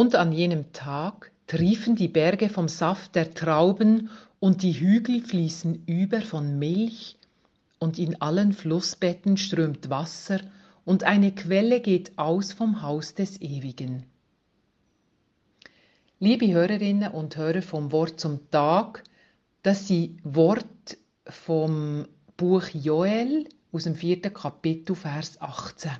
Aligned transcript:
Und 0.00 0.14
an 0.14 0.32
jenem 0.32 0.72
Tag 0.72 1.30
triefen 1.46 1.94
die 1.94 2.08
Berge 2.08 2.48
vom 2.48 2.68
Saft 2.68 3.14
der 3.16 3.34
Trauben 3.34 4.08
und 4.38 4.62
die 4.62 4.72
Hügel 4.72 5.20
fließen 5.20 5.84
über 5.84 6.22
von 6.22 6.58
Milch 6.58 7.18
und 7.78 7.98
in 7.98 8.18
allen 8.22 8.54
Flussbetten 8.54 9.36
strömt 9.36 9.90
Wasser 9.90 10.40
und 10.86 11.04
eine 11.04 11.34
Quelle 11.34 11.82
geht 11.82 12.16
aus 12.16 12.54
vom 12.54 12.80
Haus 12.80 13.12
des 13.12 13.42
Ewigen. 13.42 14.06
Liebe 16.18 16.50
Hörerinnen 16.50 17.12
und 17.12 17.36
Hörer 17.36 17.60
vom 17.60 17.92
Wort 17.92 18.18
zum 18.18 18.50
Tag, 18.50 19.04
das 19.62 19.86
sind 19.86 20.18
Wort 20.24 20.96
vom 21.26 22.08
Buch 22.38 22.68
Joel 22.72 23.50
aus 23.70 23.84
dem 23.84 23.96
vierten 23.96 24.32
Kapitel, 24.32 24.96
Vers 24.96 25.38
18. 25.42 25.90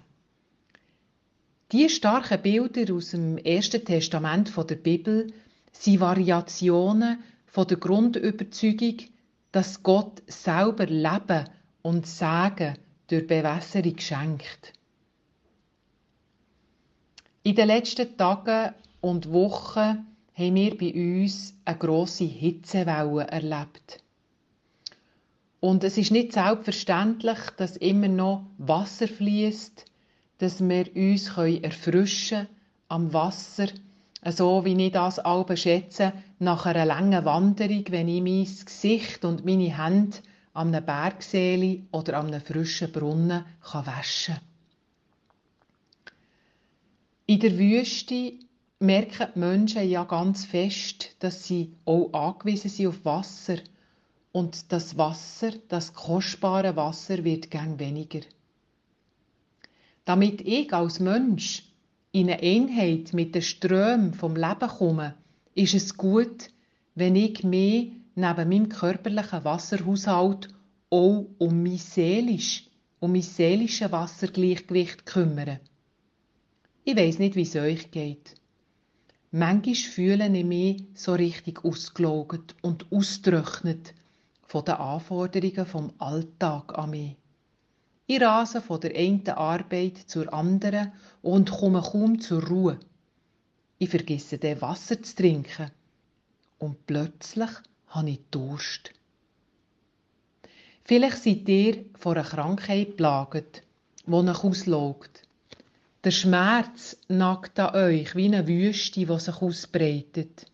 Die 1.73 1.89
starken 1.89 2.43
Bilder 2.43 2.93
aus 2.93 3.13
dem 3.13 3.39
Ersten 3.39 3.85
Testament 3.85 4.53
der 4.57 4.75
Bibel 4.75 5.33
sind 5.71 6.01
Variationen 6.01 7.23
von 7.47 7.69
der 7.69 7.77
Grundüberzeugung, 7.77 8.97
dass 9.53 9.81
Gott 9.85 10.21
selber 10.27 10.87
Leben 10.87 11.49
und 11.83 12.09
Segen 12.09 12.77
durch 13.07 13.27
Bewässerung 13.29 13.99
schenkt. 13.99 14.73
In 17.45 17.55
den 17.55 17.69
letzten 17.69 18.17
Tagen 18.17 18.75
und 19.01 19.31
Wochen 19.31 20.07
haben 20.35 20.55
wir 20.57 20.77
bei 20.77 20.93
uns 20.93 21.55
eine 21.65 21.79
grosse 21.79 22.25
Hitzewelle 22.25 23.29
erlebt. 23.29 24.03
Und 25.61 25.85
es 25.85 25.97
ist 25.97 26.11
nicht 26.11 26.33
selbstverständlich, 26.33 27.39
dass 27.57 27.77
immer 27.77 28.09
noch 28.09 28.45
Wasser 28.59 29.07
fließt, 29.07 29.85
dass 30.41 30.61
wir 30.61 30.87
uns 30.97 31.29
erfrischen 31.37 32.47
können 32.47 32.61
am 32.89 33.13
Wasser, 33.13 33.69
so 34.25 34.65
wie 34.65 34.87
ich 34.87 34.93
das 34.93 35.19
alle 35.19 35.57
schätze, 35.57 36.13
nach 36.39 36.67
einer 36.67 36.85
langen 36.85 37.25
Wanderung, 37.25 37.85
wenn 37.91 38.09
ich 38.09 38.23
mein 38.23 38.65
Gesicht 38.65 39.25
und 39.25 39.45
meine 39.45 39.77
Hände 39.79 40.17
an 40.53 40.75
einem 40.75 40.85
Bergseeli 40.85 41.87
oder 41.93 42.19
an 42.19 42.29
einem 42.29 42.41
frischen 42.41 42.91
Brunnen 42.91 43.45
waschen 43.73 44.35
kann. 44.35 44.45
In 47.27 47.39
der 47.39 47.57
Wüste 47.57 48.33
merken 48.81 49.29
die 49.35 49.39
Menschen 49.39 49.89
ja 49.89 50.05
ganz 50.05 50.47
fest, 50.47 51.15
dass 51.21 51.45
sie 51.45 51.77
auch 51.85 52.13
angewiesen 52.13 52.71
sind 52.71 52.89
auf 52.89 53.05
Wasser. 53.05 53.59
Und 54.33 54.73
das 54.73 54.97
Wasser, 54.97 55.53
das 55.69 55.93
kostbare 55.93 56.75
Wasser, 56.77 57.23
wird 57.25 57.51
gern 57.51 57.79
weniger. 57.79 58.21
Damit 60.11 60.41
ich 60.41 60.73
als 60.73 60.99
Mensch 60.99 61.63
in 62.11 62.29
eine 62.29 62.43
Einheit 62.43 63.13
mit 63.13 63.33
den 63.33 63.43
Strömen 63.43 64.13
vom 64.13 64.35
Leben 64.35 64.69
komme, 64.69 65.15
ist 65.55 65.75
es 65.75 65.97
gut, 65.97 66.51
wenn 66.97 67.15
ich 67.15 67.45
mich 67.45 67.93
neben 68.17 68.37
meinem 68.37 68.69
körperlichen 68.69 69.45
Wasserhaushalt 69.45 70.49
auch 70.91 71.27
um 71.39 71.63
mein 71.63 71.79
seelisch, 71.79 72.67
um 72.99 73.13
mein 73.13 73.23
seelisches 73.23 73.93
Wassergleichgewicht 73.93 75.07
kümmere. 75.07 75.61
Ich 76.83 76.97
weiß 76.97 77.21
nicht, 77.21 77.37
wie 77.37 77.43
es 77.43 77.55
euch 77.55 77.93
geht. 77.93 78.35
Manchmal 79.31 79.77
fühle 79.77 80.27
ich 80.37 80.45
mich 80.45 80.87
so 80.95 81.13
richtig 81.13 81.65
ausgelogert 81.65 82.57
und 82.63 82.91
ausgetrocknet 82.91 83.95
von 84.43 84.65
den 84.65 84.75
Anforderungen 84.75 85.67
vom 85.67 85.93
Alltag 85.99 86.77
an 86.77 86.91
mich. 86.91 87.20
Ich 88.13 88.21
rase 88.21 88.61
von 88.61 88.81
der 88.81 88.97
einen 88.97 89.29
Arbeit 89.29 89.99
zur 89.99 90.35
anderen 90.35 90.91
und 91.23 91.49
komme 91.49 91.81
kaum 91.81 92.21
zur 92.21 92.45
Ruhe. 92.45 92.81
Ich 93.79 93.89
vergesse 93.89 94.37
dann 94.37 94.61
Wasser 94.61 95.01
zu 95.01 95.15
trinken. 95.15 95.71
Und 96.59 96.87
plötzlich 96.87 97.51
habe 97.87 98.11
ich 98.11 98.21
Durst. 98.33 98.91
Vielleicht 100.83 101.23
seid 101.23 101.49
ihr 101.49 101.85
von 102.01 102.17
einer 102.17 102.27
Krankheit 102.27 102.97
plagt, 102.97 103.63
die 104.05 104.13
euch 104.13 104.43
auslaugt. 104.43 105.23
Der 106.03 106.11
Schmerz 106.11 106.97
nagt 107.07 107.61
an 107.61 107.77
euch 107.77 108.17
wie 108.17 108.25
eine 108.25 108.49
Wüste, 108.49 109.07
die 109.07 109.19
sich 109.21 109.41
ausbreitet. 109.41 110.47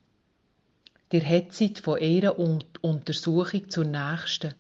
Ihr 1.11 1.23
hetzet 1.23 1.79
von 1.79 1.99
einer 2.03 2.39
Untersuchung 2.39 3.71
zur 3.71 3.87
nächsten. 3.87 4.53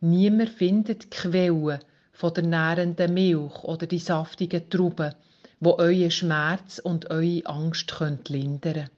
Niemand 0.00 0.50
findet 0.50 1.12
Quellen 1.12 1.78
von 2.20 2.34
der 2.34 2.44
nährenden 2.44 3.14
Milch 3.14 3.64
oder 3.64 3.86
die 3.86 3.98
saftigen 3.98 4.68
Trauben, 4.68 5.14
wo 5.58 5.78
euren 5.78 6.10
Schmerz 6.10 6.78
und 6.78 7.08
eure 7.10 7.46
Angst 7.46 7.94
lindern 8.28 8.60
können. 8.60 8.90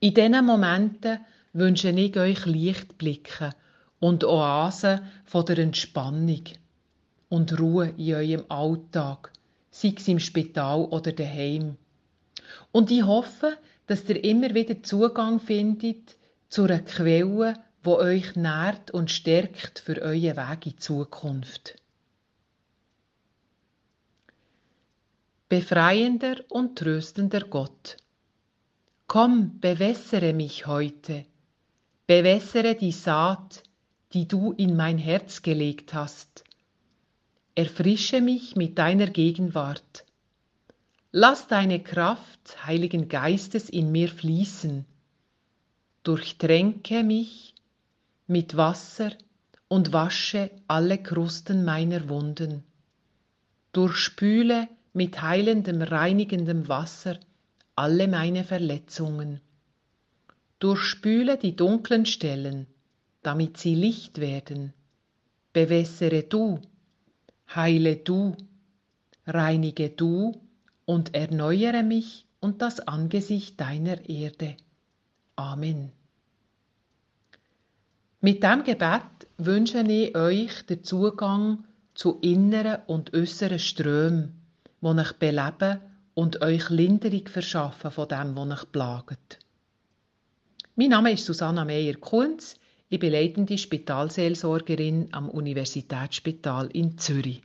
In 0.00 0.14
diesen 0.14 0.46
Momenten 0.46 1.18
wünsche 1.52 1.90
ich 1.90 2.16
euch 2.16 2.46
Lichtblicke 2.46 3.50
und 4.00 4.24
Oasen 4.24 5.02
von 5.26 5.44
der 5.44 5.58
Entspannung 5.58 6.44
und 7.28 7.60
Ruhe 7.60 7.92
in 7.98 8.14
eurem 8.14 8.44
Alltag, 8.48 9.30
sei 9.70 9.92
es 9.94 10.08
im 10.08 10.20
Spital 10.20 10.86
oder 10.86 11.12
daheim. 11.12 11.76
Und 12.72 12.90
ich 12.90 13.04
hoffe, 13.04 13.58
dass 13.86 14.08
ihr 14.08 14.24
immer 14.24 14.54
wieder 14.54 14.82
Zugang 14.82 15.38
findet 15.38 16.16
zu 16.48 16.64
einer 16.64 16.80
Quelle, 16.80 17.58
wo 17.82 17.96
euch 17.96 18.36
nährt 18.36 18.90
und 18.90 19.10
stärkt 19.10 19.80
für 19.80 20.00
euren 20.00 20.36
Weg 20.36 20.66
in 20.66 20.78
Zukunft. 20.78 21.76
Befreiender 25.48 26.36
und 26.48 26.78
tröstender 26.78 27.40
Gott. 27.40 27.96
Komm, 29.06 29.60
bewässere 29.60 30.32
mich 30.32 30.66
heute, 30.66 31.26
bewässere 32.06 32.74
die 32.74 32.92
Saat, 32.92 33.62
die 34.14 34.26
du 34.26 34.52
in 34.52 34.76
mein 34.76 34.96
Herz 34.96 35.42
gelegt 35.42 35.92
hast, 35.92 36.44
Erfrische 37.54 38.22
mich 38.22 38.56
mit 38.56 38.78
deiner 38.78 39.08
Gegenwart. 39.08 40.06
Lass 41.10 41.48
deine 41.48 41.82
Kraft, 41.82 42.64
Heiligen 42.64 43.08
Geistes, 43.08 43.68
in 43.68 43.92
mir 43.92 44.08
fließen. 44.08 44.86
Durchtränke 46.02 47.02
mich 47.02 47.51
mit 48.26 48.56
Wasser 48.56 49.12
und 49.68 49.92
wasche 49.92 50.50
alle 50.68 50.98
Krusten 50.98 51.64
meiner 51.64 52.08
Wunden. 52.08 52.64
Durchspüle 53.72 54.68
mit 54.92 55.22
heilendem, 55.22 55.82
reinigendem 55.82 56.68
Wasser 56.68 57.18
alle 57.74 58.08
meine 58.08 58.44
Verletzungen. 58.44 59.40
Durchspüle 60.58 61.38
die 61.38 61.56
dunklen 61.56 62.06
Stellen, 62.06 62.66
damit 63.22 63.56
sie 63.56 63.74
Licht 63.74 64.18
werden. 64.18 64.74
Bewässere 65.52 66.22
du 66.22 66.60
heile 67.54 67.96
du, 67.96 68.36
reinige 69.26 69.90
du 69.90 70.40
und 70.84 71.14
erneuere 71.14 71.82
mich 71.82 72.26
und 72.40 72.62
das 72.62 72.80
Angesicht 72.80 73.60
deiner 73.60 74.08
Erde. 74.08 74.56
Amen. 75.36 75.92
Mit 78.24 78.44
dem 78.44 78.62
Gebet 78.62 79.02
wünsche 79.36 79.80
ich 79.80 80.14
euch 80.16 80.64
den 80.66 80.84
Zugang 80.84 81.64
zu 81.92 82.20
inneren 82.20 82.82
und 82.86 83.12
äußeren 83.14 83.58
Strömen, 83.58 84.40
die 84.80 84.86
euch 84.86 85.12
beleben 85.14 85.80
und 86.14 86.40
euch 86.40 86.70
Linderung 86.70 87.26
verschaffen 87.26 87.90
von 87.90 88.06
dem, 88.06 88.36
was 88.36 88.60
euch 88.60 88.70
plagt. 88.70 89.40
Mein 90.76 90.90
Name 90.90 91.10
ist 91.10 91.24
Susanna 91.24 91.64
Meyer-Kunz. 91.64 92.54
Ich 92.88 93.00
bin 93.00 93.10
leitende 93.10 93.58
Spitalseelsorgerin 93.58 95.08
am 95.10 95.28
Universitätsspital 95.28 96.68
in 96.68 96.96
Zürich. 96.98 97.42